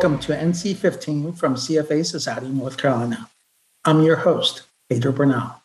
[0.00, 3.28] Welcome to NC 15 from CFA Society, North Carolina.
[3.84, 5.60] I'm your host, Pedro Bernal.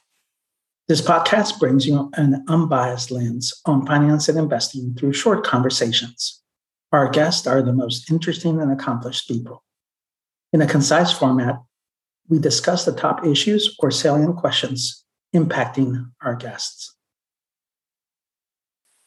[0.90, 6.44] This podcast brings you an unbiased lens on finance and investing through short conversations.
[6.92, 9.64] Our guests are the most interesting and accomplished people.
[10.52, 11.62] In a concise format,
[12.28, 16.94] we discuss the top issues or salient questions impacting our guests.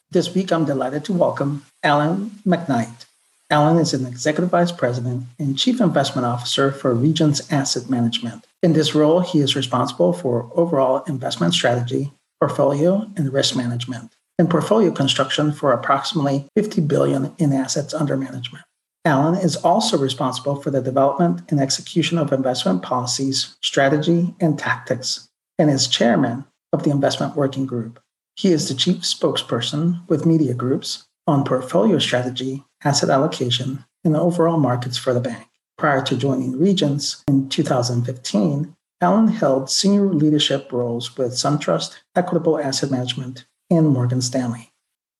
[0.09, 3.05] This week, I'm delighted to welcome Alan McKnight.
[3.51, 8.45] Alan is an executive vice president and chief investment officer for Regions Asset Management.
[8.61, 14.51] In this role, he is responsible for overall investment strategy, portfolio, and risk management, and
[14.51, 18.65] portfolio construction for approximately 50 billion in assets under management.
[19.03, 25.27] Alan is also responsible for the development and execution of investment policies, strategy, and tactics,
[25.57, 27.99] and is chairman of the investment working group.
[28.35, 34.59] He is the chief spokesperson with media groups on portfolio strategy asset allocation, and overall
[34.59, 35.45] markets for the bank.
[35.77, 42.91] Prior to joining Regions in 2015, Alan held senior leadership roles with SunTrust, Equitable Asset
[42.91, 44.71] Management, and Morgan Stanley.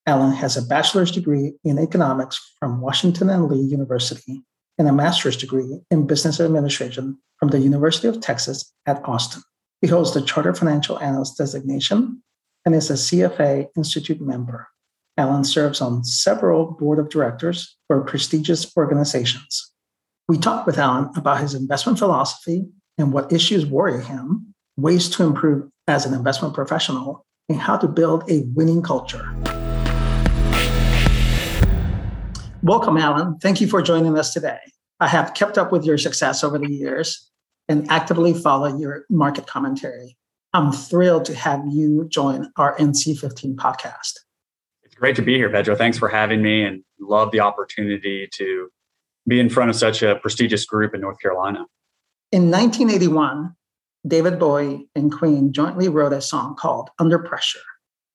[0.05, 4.44] Alan has a bachelor's degree in economics from Washington and Lee University
[4.77, 9.44] and a master's degree in business administration from the University of Texas at Austin.
[9.81, 12.23] He holds the Chartered Financial Analyst designation
[12.66, 14.67] and is a CFA Institute member.
[15.20, 19.70] Alan serves on several board of directors for prestigious organizations.
[20.30, 25.23] We talked with Alan about his investment philosophy and what issues worry him, ways to
[25.23, 29.30] improve as an investment professional, and how to build a winning culture.
[32.64, 33.40] Welcome, Alan.
[33.40, 34.59] Thank you for joining us today.
[35.02, 37.30] I have kept up with your success over the years
[37.67, 40.16] and actively follow your market commentary.
[40.53, 44.13] I'm thrilled to have you join our NC15 podcast
[44.99, 45.75] great to be here, Pedro.
[45.75, 48.69] Thanks for having me and love the opportunity to
[49.27, 51.65] be in front of such a prestigious group in North Carolina.
[52.31, 53.55] In 1981,
[54.07, 57.59] David Bowie and Queen jointly wrote a song called Under Pressure,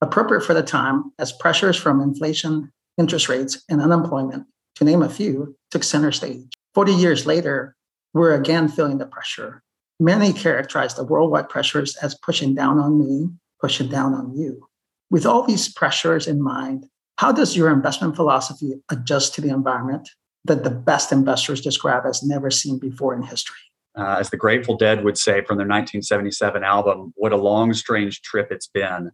[0.01, 4.47] appropriate for the time as pressures from inflation, interest rates, and unemployment,
[4.77, 6.47] to name a few, took center stage.
[6.75, 7.77] 40 years later,
[8.13, 9.63] we're again feeling the pressure.
[10.01, 13.31] Many characterize the worldwide pressures as pushing down on me,
[13.61, 14.67] pushing down on you.
[15.11, 20.09] With all these pressures in mind, how does your investment philosophy adjust to the environment
[20.45, 23.57] that the best investors describe as never seen before in history?
[23.97, 28.23] Uh, as the Grateful Dead would say from their 1977 album, what a long, strange
[28.23, 29.13] trip it's been.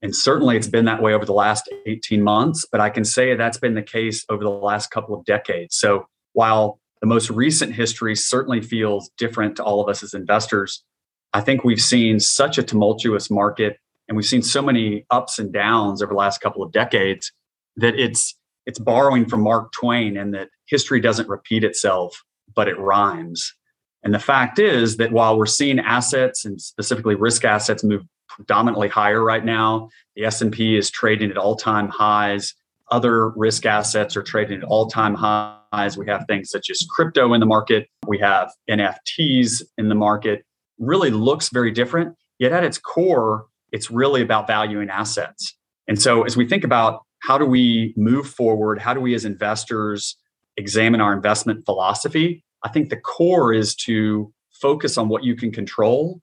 [0.00, 3.34] And certainly it's been that way over the last 18 months, but I can say
[3.34, 5.76] that's been the case over the last couple of decades.
[5.76, 10.84] So while the most recent history certainly feels different to all of us as investors,
[11.32, 13.78] I think we've seen such a tumultuous market
[14.08, 17.30] and we've seen so many ups and downs over the last couple of decades
[17.76, 18.34] that it's
[18.66, 22.22] it's borrowing from Mark Twain and that history doesn't repeat itself,
[22.54, 23.54] but it rhymes.
[24.02, 28.88] And the fact is that while we're seeing assets and specifically risk assets move predominantly
[28.88, 32.54] higher right now, the S&P is trading at all-time highs.
[32.90, 35.96] Other risk assets are trading at all-time highs.
[35.96, 37.88] We have things such as crypto in the market.
[38.06, 40.44] We have NFTs in the market.
[40.78, 42.14] Really looks very different.
[42.38, 45.54] Yet at its core, it's really about valuing assets.
[45.88, 49.24] And so as we think about how do we move forward, how do we as
[49.24, 50.16] investors
[50.56, 55.52] examine our investment philosophy, I think the core is to focus on what you can
[55.52, 56.20] control,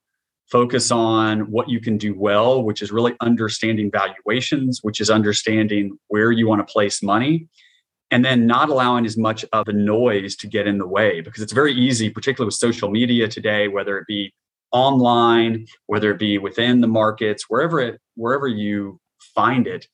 [0.52, 5.98] focus on what you can do well, which is really understanding valuations, which is understanding
[6.08, 7.48] where you want to place money,
[8.12, 11.42] and then not allowing as much of the noise to get in the way because
[11.42, 14.34] it's very easy, particularly with social media today, whether it be
[14.76, 19.00] online, whether it be within the markets, wherever it wherever you
[19.34, 19.88] find it,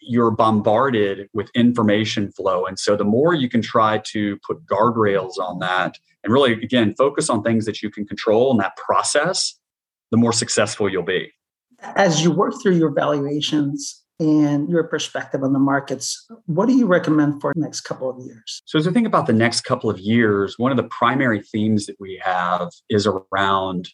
[0.00, 2.64] you're bombarded with information flow.
[2.64, 6.94] And so the more you can try to put guardrails on that and really again
[6.96, 9.54] focus on things that you can control in that process,
[10.10, 11.30] the more successful you'll be.
[11.96, 16.86] As you work through your valuations and your perspective on the markets, what do you
[16.86, 18.62] recommend for the next couple of years?
[18.64, 21.84] So, as we think about the next couple of years, one of the primary themes
[21.86, 23.90] that we have is around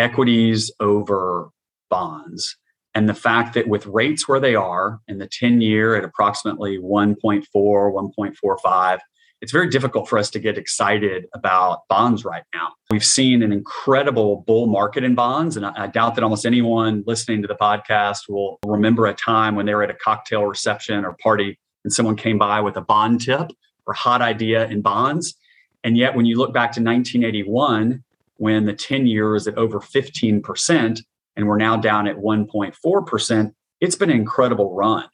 [0.00, 1.50] equities over
[1.90, 2.56] bonds.
[2.94, 6.78] And the fact that with rates where they are in the 10 year at approximately
[6.78, 8.98] 1.4, 1.45,
[9.40, 12.72] it's very difficult for us to get excited about bonds right now.
[12.90, 17.40] We've seen an incredible bull market in bonds, and I, doubt that almost anyone listening
[17.42, 21.16] to the podcast will remember a time when they were at a cocktail reception or
[21.22, 23.50] party and someone came by with a bond tip
[23.86, 25.34] or hot idea in bonds.
[25.82, 28.04] And yet, when you look back to 1981,
[28.40, 31.02] when the 10 year is at over 15%
[31.36, 33.52] and we're now down at 1.4%,
[33.82, 35.04] it's been an incredible run.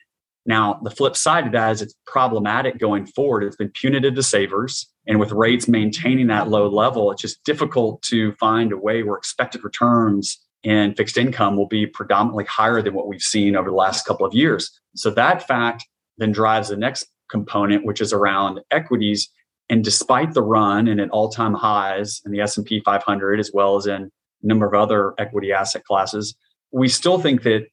[0.46, 3.42] Now, the flip side of that is it's problematic going forward.
[3.42, 4.86] It's been punitive to savers.
[5.08, 9.16] And with rates maintaining that low level, it's just difficult to find a way where
[9.16, 13.76] expected returns in fixed income will be predominantly higher than what we've seen over the
[13.76, 14.70] last couple of years.
[14.94, 15.84] So that fact
[16.16, 19.28] then drives the next component, which is around equities.
[19.68, 23.86] And despite the run and at all-time highs in the S&P 500, as well as
[23.86, 24.10] in a
[24.46, 26.36] number of other equity asset classes,
[26.70, 27.66] we still think that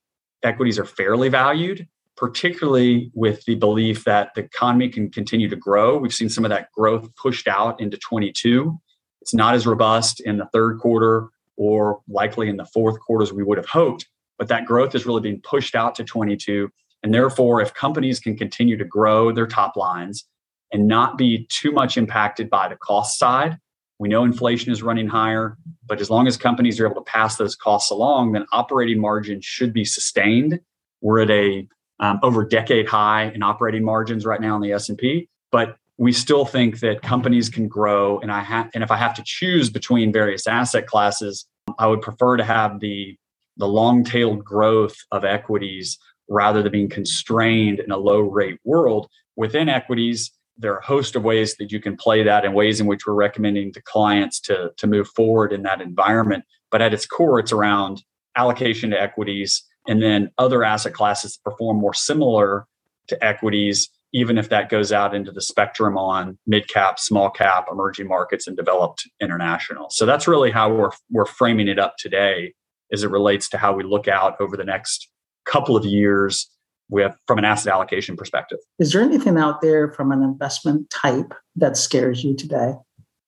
[0.43, 1.87] equities are fairly valued,
[2.17, 5.97] particularly with the belief that the economy can continue to grow.
[5.97, 8.77] We've seen some of that growth pushed out into 22.
[9.21, 13.31] It's not as robust in the third quarter or likely in the fourth quarter as
[13.31, 14.07] we would have hoped,
[14.37, 16.69] but that growth is really being pushed out to 22.
[17.03, 20.25] And therefore, if companies can continue to grow their top lines
[20.73, 23.57] and not be too much impacted by the cost side,
[23.99, 27.37] we know inflation is running higher, but as long as companies are able to pass
[27.37, 30.59] those costs along, then operating margins should be sustained.
[31.01, 31.67] We're at a
[31.99, 36.43] um, over decade high in operating margins right now in the S&P, but we still
[36.43, 40.11] think that companies can grow and I have and if I have to choose between
[40.11, 41.45] various asset classes,
[41.77, 43.15] I would prefer to have the
[43.57, 49.07] the long-tailed growth of equities rather than being constrained in a low rate world.
[49.35, 52.79] Within equities, there are a host of ways that you can play that and ways
[52.79, 56.43] in which we're recommending to clients to, to move forward in that environment.
[56.71, 58.03] But at its core, it's around
[58.35, 62.67] allocation to equities and then other asset classes that perform more similar
[63.07, 67.65] to equities, even if that goes out into the spectrum on mid cap, small cap,
[67.71, 69.89] emerging markets, and developed international.
[69.89, 72.53] So that's really how we're, we're framing it up today
[72.91, 75.09] as it relates to how we look out over the next
[75.45, 76.49] couple of years
[76.93, 78.59] with from an asset allocation perspective.
[78.79, 82.75] Is there anything out there from an investment type that scares you today?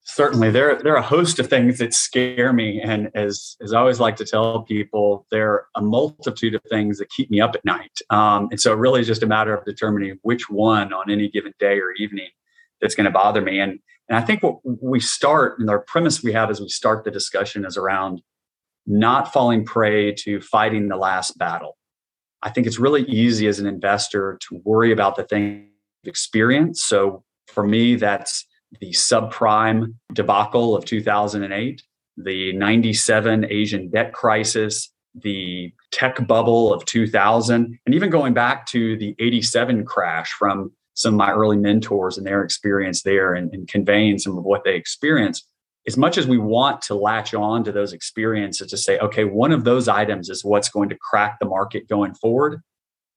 [0.03, 3.79] Certainly, there there are a host of things that scare me, and as as I
[3.79, 7.55] always like to tell people, there are a multitude of things that keep me up
[7.55, 7.99] at night.
[8.11, 11.27] Um, and so, it really is just a matter of determining which one on any
[11.27, 12.29] given day or evening
[12.79, 13.59] that's going to bother me.
[13.59, 17.03] And and I think what we start and our premise we have as we start
[17.03, 18.21] the discussion is around
[18.85, 21.77] not falling prey to fighting the last battle.
[22.45, 25.69] I think it's really easy as an investor to worry about the thing
[26.03, 26.83] experience.
[26.83, 28.45] So for me, that's
[28.79, 31.81] the subprime debacle of 2008,
[32.17, 38.95] the 97 Asian debt crisis, the tech bubble of 2000, and even going back to
[38.97, 43.67] the 87 crash from some of my early mentors and their experience there and, and
[43.67, 45.47] conveying some of what they experienced
[45.87, 49.51] as much as we want to latch on to those experiences to say, okay, one
[49.51, 52.61] of those items is what's going to crack the market going forward,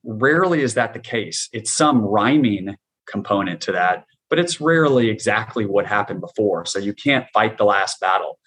[0.04, 1.48] rarely is that the case.
[1.52, 2.76] It's some rhyming
[3.06, 6.66] component to that, but it's rarely exactly what happened before.
[6.66, 8.38] So you can't fight the last battle.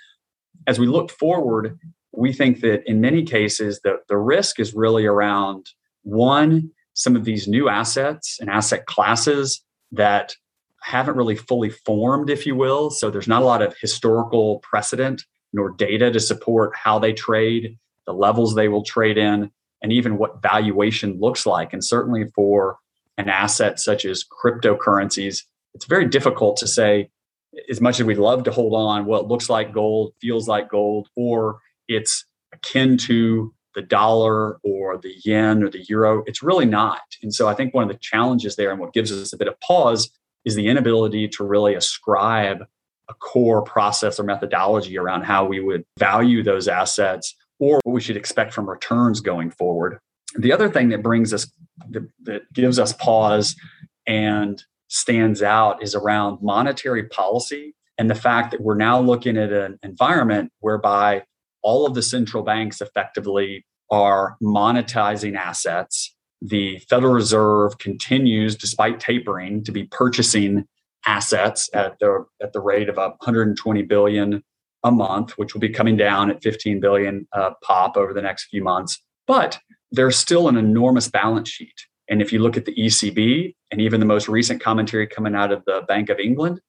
[0.68, 1.80] As we look forward,
[2.14, 5.66] we think that in many cases, the, the risk is really around
[6.04, 10.36] one, some of these new assets and asset classes that
[10.82, 12.90] haven't really fully formed, if you will.
[12.90, 17.78] So there's not a lot of historical precedent nor data to support how they trade,
[18.06, 19.52] the levels they will trade in,
[19.82, 21.74] and even what valuation looks like.
[21.74, 22.78] And certainly for
[23.18, 25.44] an asset such as cryptocurrencies,
[25.74, 27.10] it's very difficult to say,
[27.70, 31.10] as much as we'd love to hold on, well, looks like gold, feels like gold,
[31.16, 36.24] or it's akin to the dollar or the yen or the euro.
[36.26, 37.02] It's really not.
[37.22, 39.48] And so I think one of the challenges there and what gives us a bit
[39.48, 40.10] of pause
[40.46, 42.64] is the inability to really ascribe
[43.10, 48.02] a core process or methodology around how we would value those assets or what we
[48.02, 50.00] should expect from returns going forward.
[50.38, 51.52] The other thing that brings us,
[51.90, 53.56] that, that gives us pause
[54.08, 59.52] and stands out is around monetary policy and the fact that we're now looking at
[59.52, 61.24] an environment whereby
[61.62, 69.64] all of the central banks effectively are monetizing assets the Federal Reserve continues, despite tapering,
[69.64, 70.66] to be purchasing
[71.06, 74.44] assets at the at the rate of 120 billion
[74.84, 78.46] a month, which will be coming down at 15 billion uh, pop over the next
[78.46, 79.02] few months.
[79.28, 79.60] But
[79.92, 81.86] there's still an enormous balance sheet.
[82.10, 85.52] And if you look at the ECB and even the most recent commentary coming out
[85.52, 86.60] of the Bank of England,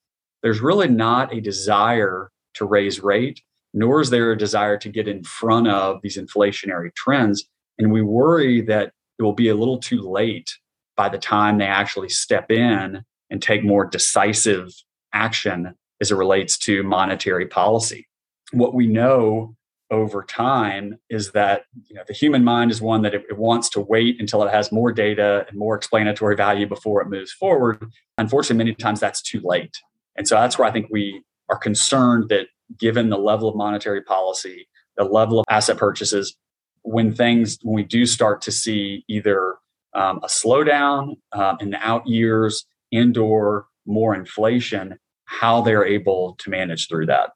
[0.43, 3.41] there's really not a desire to raise rate,
[3.73, 7.49] nor is there a desire to get in front of these inflationary trends.
[7.79, 10.59] And we worry that it will be a little too late
[10.97, 14.69] by the time they actually step in and take more decisive
[15.13, 18.09] action as it relates to monetary policy.
[18.51, 19.55] What we know
[19.91, 23.69] over time is that you know, the human mind is one that it, it, wants
[23.71, 27.85] to wait until it has more data and more explanatory value before it moves forward.
[28.19, 29.77] Unfortunately, many times that's too late.
[30.17, 32.49] And so that's where I think we are concerned that
[32.79, 36.37] given the level of monetary policy, the level of asset purchases,
[36.83, 39.57] when things when we do start to see either
[39.95, 46.51] um, a slowdown uh, in the out years indoor more inflation, how they're able to
[46.51, 47.31] manage through that.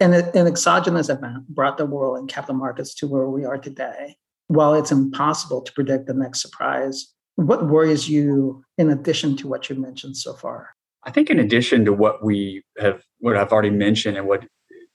[0.00, 4.16] And an exogenous event brought the world and capital markets to where we are today.
[4.48, 9.70] While it's impossible to predict the next surprise, what worries you in addition to what
[9.70, 10.70] you mentioned so far?
[11.04, 14.44] I think in addition to what we have what I've already mentioned and what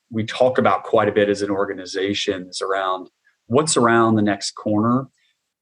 [0.10, 3.10] we talk about quite a bit as an organization is around
[3.48, 5.08] what's around the next corner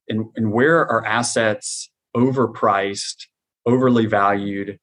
[0.08, 3.28] and, and where are assets overpriced,
[3.66, 4.80] overly valued,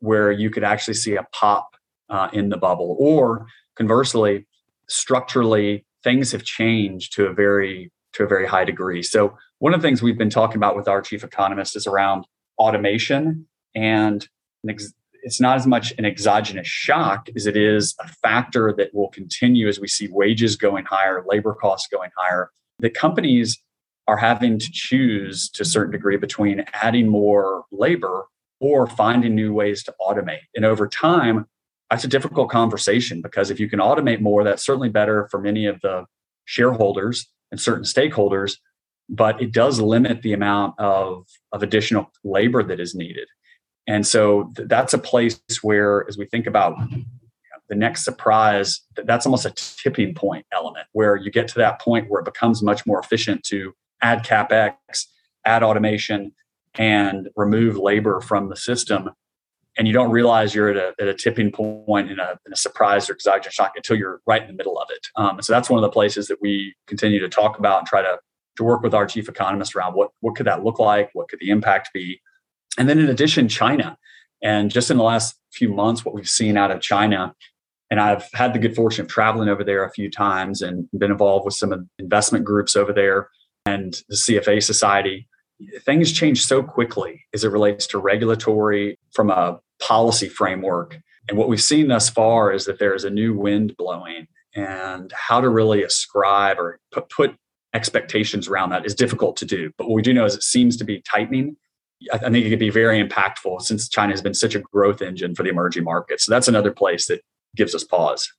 [0.00, 1.70] where you could actually see a pop
[2.10, 2.96] uh, in the bubble.
[2.98, 4.46] Or conversely,
[4.88, 9.02] structurally, things have changed to a very to a very high degree.
[9.02, 12.26] So one of the things we've been talking about with our chief economist is around
[12.58, 14.26] automation and
[15.22, 19.68] it's not as much an exogenous shock as it is a factor that will continue
[19.68, 22.50] as we see wages going higher, labor costs going higher.
[22.78, 23.58] The companies
[24.06, 28.24] are having to choose to a certain degree between adding more labor
[28.60, 30.40] or finding new ways to automate.
[30.56, 31.46] And over time,
[31.90, 35.66] that's a difficult conversation because if you can automate more, that's certainly better for many
[35.66, 36.04] of the
[36.44, 38.56] shareholders and certain stakeholders,
[39.08, 43.28] but it does limit the amount of, of additional labor that is needed.
[43.88, 46.78] And so th- that's a place where, as we think about
[47.68, 52.08] the next surprise, that's almost a tipping point element where you get to that point
[52.08, 54.74] where it becomes much more efficient to add capex,
[55.44, 56.32] add automation,
[56.74, 59.10] and remove labor from the system.
[59.76, 62.56] And you don't realize you're at a, at a tipping point in a, in a
[62.56, 65.06] surprise or exogenous shock until you're right in the middle of it.
[65.16, 68.02] Um, so that's one of the places that we continue to talk about and try
[68.02, 68.18] to,
[68.56, 71.10] to work with our chief economist around what, what could that look like?
[71.14, 72.20] What could the impact be?
[72.76, 73.96] And then in addition, China.
[74.42, 77.34] And just in the last few months, what we've seen out of China,
[77.90, 81.10] and I've had the good fortune of traveling over there a few times and been
[81.10, 83.30] involved with some investment groups over there
[83.64, 85.26] and the CFA Society.
[85.84, 90.98] Things change so quickly as it relates to regulatory from a policy framework.
[91.28, 95.12] And what we've seen thus far is that there is a new wind blowing, and
[95.12, 97.34] how to really ascribe or put, put
[97.74, 99.70] expectations around that is difficult to do.
[99.76, 101.56] But what we do know is it seems to be tightening.
[102.12, 105.34] I think it could be very impactful since China has been such a growth engine
[105.34, 106.24] for the emerging markets.
[106.24, 107.22] So that's another place that
[107.56, 108.32] gives us pause.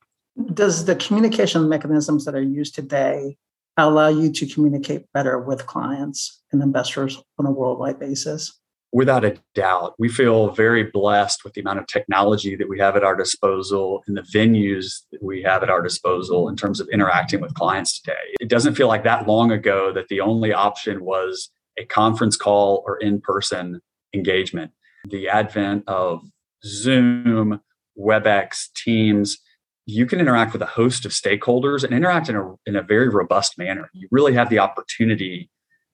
[0.54, 3.38] Does the communication mechanisms that are used today
[3.78, 8.54] allow you to communicate better with clients and investors on a worldwide basis?
[8.92, 9.94] Without a doubt.
[10.00, 14.04] We feel very blessed with the amount of technology that we have at our disposal
[14.08, 18.00] and the venues that we have at our disposal in terms of interacting with clients
[18.00, 18.16] today.
[18.40, 22.84] It doesn't feel like that long ago that the only option was a conference call
[22.86, 23.82] or in person
[24.14, 24.72] engagement.
[25.10, 26.22] The advent of
[26.66, 27.62] Zoom,
[27.98, 29.40] WebEx, Teams,
[29.86, 33.10] you can interact with a host of stakeholders and interact in a, in a very
[33.10, 33.90] robust manner.
[33.94, 35.50] You really have the opportunity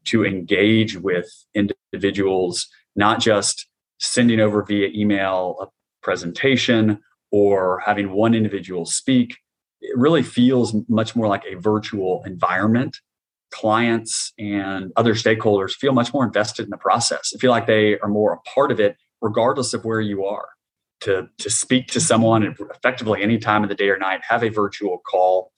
[0.06, 3.68] to engage with individuals, not just
[4.00, 5.68] sending over via email a
[6.04, 7.00] presentation
[7.32, 9.38] or having one individual speak.
[9.82, 12.98] It really feels much more like a virtual environment.
[13.56, 17.32] Clients and other stakeholders feel much more invested in the process.
[17.34, 20.50] I feel like they are more a part of it, regardless of where you are
[21.02, 22.44] to, to speak to someone
[22.76, 25.52] effectively any time of the day or night, have a virtual call.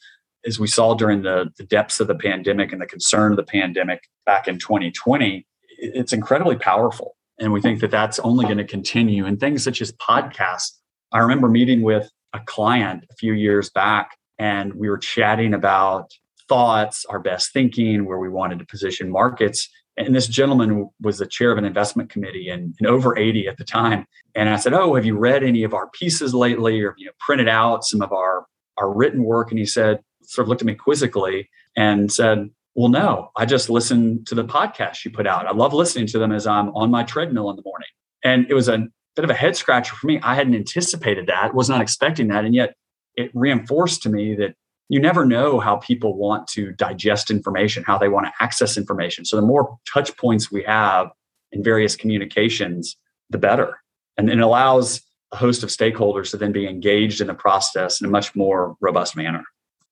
[0.45, 3.43] As we saw during the, the depths of the pandemic and the concern of the
[3.43, 5.45] pandemic back in 2020,
[5.79, 7.15] it's incredibly powerful.
[7.39, 9.25] And we think that that's only going to continue.
[9.25, 10.71] And things such as podcasts.
[11.11, 16.11] I remember meeting with a client a few years back, and we were chatting about
[16.47, 19.69] thoughts, our best thinking, where we wanted to position markets.
[19.97, 23.57] And this gentleman was the chair of an investment committee and, and, over 80 at
[23.57, 24.05] the time.
[24.35, 27.11] And I said, Oh, have you read any of our pieces lately or you know,
[27.19, 28.45] printed out some of our,
[28.77, 29.49] our written work?
[29.51, 33.69] And he said, sort of looked at me quizzically and said, Well, no, I just
[33.69, 35.47] listened to the podcast you put out.
[35.47, 37.89] I love listening to them as I'm on my treadmill in the morning.
[38.23, 40.19] And it was a bit of a head scratcher for me.
[40.21, 42.45] I hadn't anticipated that, was not expecting that.
[42.45, 42.75] And yet
[43.15, 44.53] it reinforced to me that
[44.89, 49.25] you never know how people want to digest information, how they want to access information.
[49.25, 51.09] So the more touch points we have
[51.51, 52.95] in various communications,
[53.29, 53.77] the better.
[54.17, 55.01] And it allows
[55.33, 58.77] a host of stakeholders to then be engaged in the process in a much more
[58.79, 59.43] robust manner.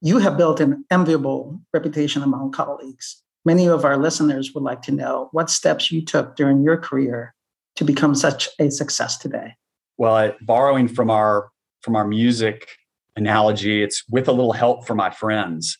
[0.01, 3.21] You have built an enviable reputation among colleagues.
[3.43, 7.33] Many of our listeners would like to know what steps you took during your career
[7.75, 9.55] to become such a success today.
[9.97, 11.49] Well, borrowing from our
[11.81, 12.67] from our music
[13.15, 13.83] analogy.
[13.83, 15.77] It's with a little help from my friends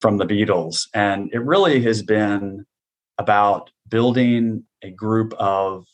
[0.00, 0.86] from the Beatles.
[0.94, 2.66] And it really has been
[3.18, 5.86] about building a group of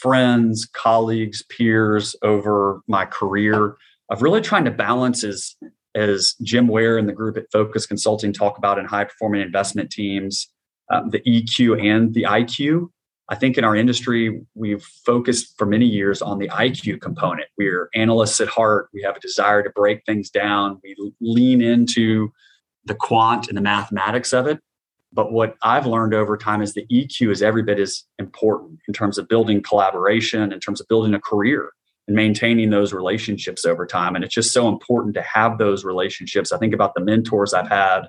[0.00, 3.76] friends, colleagues, peers over my career
[4.10, 5.56] of really trying to balance as
[5.94, 9.90] as Jim Ware and the group at Focus Consulting talk about in high performing investment
[9.90, 10.48] teams,
[10.92, 12.90] um, the EQ and the IQ.
[13.30, 17.48] I think in our industry, we've focused for many years on the IQ component.
[17.58, 18.88] We're analysts at heart.
[18.94, 20.80] We have a desire to break things down.
[20.82, 22.32] We lean into
[22.86, 24.60] the quant and the mathematics of it.
[25.12, 28.94] But what I've learned over time is the EQ is every bit as important in
[28.94, 31.72] terms of building collaboration, in terms of building a career
[32.06, 34.14] and maintaining those relationships over time.
[34.14, 36.52] And it's just so important to have those relationships.
[36.52, 38.08] I think about the mentors I've had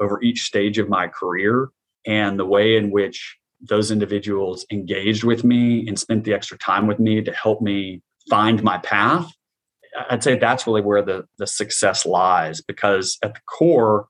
[0.00, 1.70] over each stage of my career
[2.06, 6.86] and the way in which those individuals engaged with me and spent the extra time
[6.86, 9.30] with me to help me find my path.
[10.10, 14.06] I'd say that's really where the, the success lies because at the core,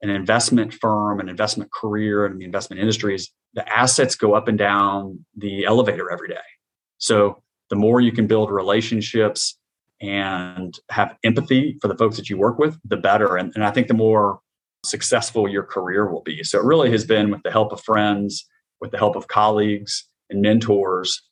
[0.00, 4.56] an investment firm, an investment career, and the investment industries, the assets go up and
[4.56, 6.36] down the elevator every day.
[6.98, 9.58] So the more you can build relationships
[10.00, 13.36] and have empathy for the folks that you work with, the better.
[13.36, 14.40] And, and I think the more
[14.84, 16.44] successful your career will be.
[16.44, 18.46] So it really has been with the help of friends,
[18.80, 21.22] with the help of colleagues and mentors,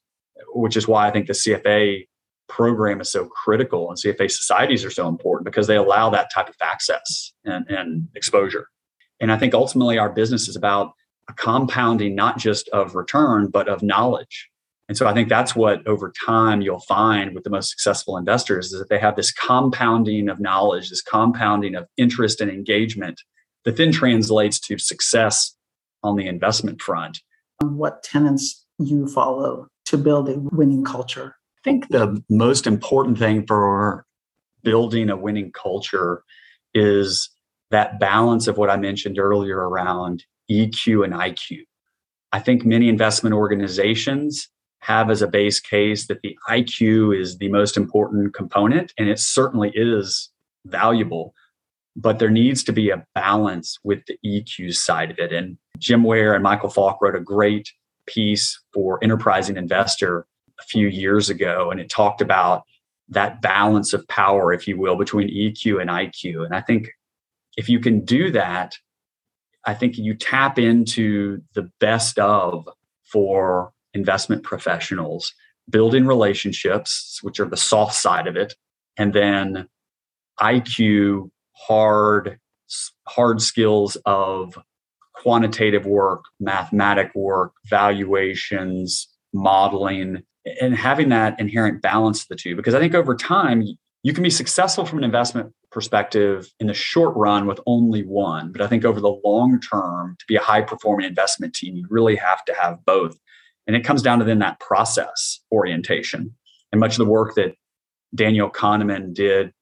[0.55, 2.07] which is why I think the CFA
[2.49, 6.49] program is so critical and CFA societies are so important because they allow that type
[6.49, 8.69] of access and, and exposure.
[9.21, 10.93] And I think ultimately our business is about
[11.29, 14.49] a compounding not just of return, but of knowledge.
[14.89, 18.73] And so I think that's what over time you'll find with the most successful investors
[18.73, 23.21] is that they have this compounding of knowledge, this compounding of interest and engagement
[23.65, 25.57] that then translates to success
[26.05, 27.21] on the investment front.
[27.63, 31.37] On what tenants you follow to build a winning culture?
[31.59, 34.05] I think the most important thing for
[34.63, 36.23] building a winning culture
[36.75, 37.31] is
[37.71, 41.63] that balance of what I mentioned earlier around EQ and IQ.
[42.33, 44.49] I think many investment organizations
[44.81, 49.19] have as a base case that the IQ is the most important component, and it
[49.19, 50.31] certainly is
[50.67, 51.35] valuable.
[51.97, 55.33] But there needs to be a balance with the EQ side of it.
[55.33, 57.73] And Jim Ware and Michael Falk wrote a great
[58.07, 60.27] piece for Enterprising Investor
[60.61, 62.65] a few years ago, and it talked about
[63.09, 66.45] that balance of power, if you will, between EQ and IQ.
[66.45, 66.91] And I think
[67.57, 68.77] if you can do that,
[69.65, 72.69] I think you tap into the best of
[73.05, 75.33] for investment professionals,
[75.69, 78.55] building relationships, which are the soft side of it,
[78.97, 79.69] and then
[80.41, 82.39] IQ, hard,
[83.07, 84.59] hard skills of
[85.15, 90.23] quantitative work, mathematic work, valuations, modeling,
[90.61, 92.55] and having that inherent balance of the two.
[92.55, 93.65] Because I think over time,
[94.03, 98.53] you can be successful from an investment perspective in the short run with only one.
[98.53, 101.87] But I think over the long term, to be a high performing investment team, you
[101.91, 103.17] really have to have both.
[103.67, 106.35] And it comes down to then that process orientation.
[106.71, 107.57] And much of the work that
[108.15, 109.53] Daniel Kahneman did,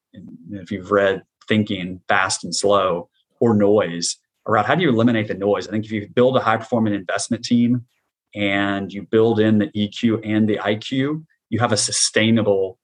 [0.51, 5.33] if you've read Thinking Fast and Slow or Noise, around how do you eliminate the
[5.33, 5.67] noise?
[5.67, 7.85] I think if you build a high performing investment team
[8.33, 12.77] and you build in the EQ and the IQ, you have a sustainable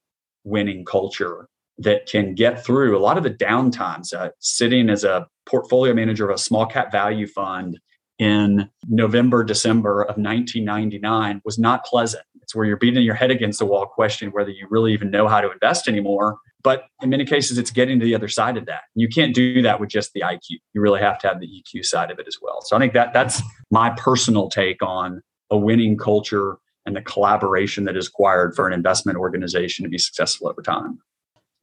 [0.43, 1.47] winning culture
[1.78, 4.13] that can get through a lot of the downtimes.
[4.13, 7.80] Uh, sitting as a portfolio manager of a small cap value fund
[8.19, 12.24] in November, December of 1999 was not pleasant.
[12.41, 15.28] It's where you're beating your head against the wall, questioning whether you really even know
[15.28, 16.38] how to invest anymore.
[16.63, 18.82] But in many cases, it's getting to the other side of that.
[18.95, 20.60] You can't do that with just the IQ.
[20.74, 22.62] You really have to have the EQ side of it as well.
[22.62, 27.86] So I think that that's my personal take on a winning culture and the collaboration
[27.86, 31.00] that is required for an investment organization to be successful over time.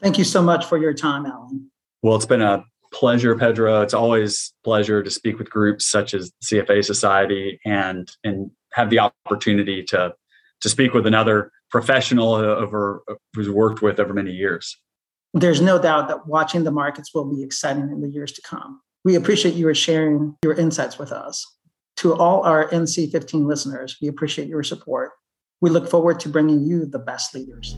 [0.01, 1.71] Thank you so much for your time, Alan.
[2.03, 3.83] Well, it's been a pleasure, Pedro.
[3.83, 9.01] It's always pleasure to speak with groups such as CFA Society and and have the
[9.01, 10.15] opportunity to
[10.61, 13.03] to speak with another professional over
[13.35, 14.79] who's worked with over many years.
[15.35, 18.81] There's no doubt that watching the markets will be exciting in the years to come.
[19.05, 21.47] We appreciate you sharing your insights with us.
[21.99, 25.11] To all our NC15 listeners, we appreciate your support.
[25.61, 27.77] We look forward to bringing you the best leaders.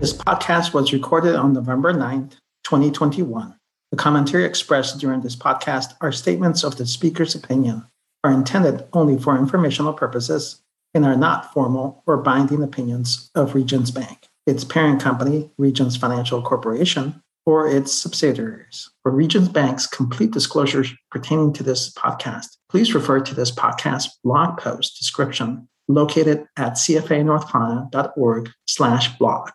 [0.00, 3.54] This podcast was recorded on November 9th, 2021.
[3.90, 7.86] The commentary expressed during this podcast are statements of the speaker's opinion,
[8.24, 10.62] are intended only for informational purposes,
[10.94, 16.42] and are not formal or binding opinions of Regions Bank, its parent company, Regions Financial
[16.42, 18.90] Corporation, or its subsidiaries.
[19.02, 24.58] For Regions Bank's complete disclosures pertaining to this podcast, please refer to this podcast blog
[24.58, 29.50] post description located at cfanorthcarolina.org slash blog.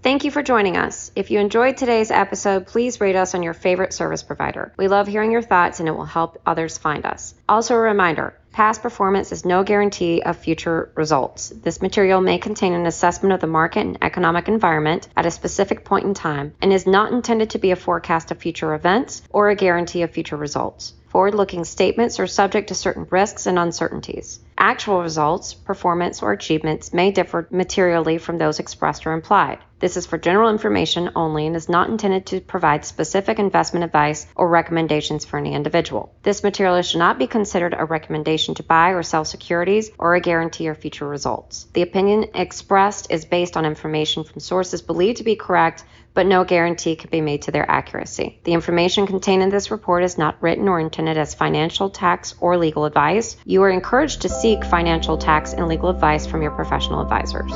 [0.00, 1.10] Thank you for joining us.
[1.16, 4.72] If you enjoyed today's episode, please rate us on your favorite service provider.
[4.78, 7.34] We love hearing your thoughts and it will help others find us.
[7.48, 11.50] Also, a reminder Past performance is no guarantee of future results.
[11.50, 15.84] This material may contain an assessment of the market and economic environment at a specific
[15.84, 19.48] point in time and is not intended to be a forecast of future events or
[19.48, 20.92] a guarantee of future results.
[21.08, 24.40] Forward looking statements are subject to certain risks and uncertainties.
[24.58, 29.58] Actual results, performance, or achievements may differ materially from those expressed or implied.
[29.80, 34.26] This is for general information only and is not intended to provide specific investment advice
[34.34, 36.12] or recommendations for any individual.
[36.24, 40.20] This material should not be considered a recommendation to buy or sell securities or a
[40.20, 41.68] guarantee of future results.
[41.72, 45.84] The opinion expressed is based on information from sources believed to be correct,
[46.18, 48.40] but no guarantee can be made to their accuracy.
[48.42, 52.56] The information contained in this report is not written or intended as financial, tax, or
[52.56, 53.36] legal advice.
[53.44, 57.52] You are encouraged to seek financial, tax, and legal advice from your professional advisors.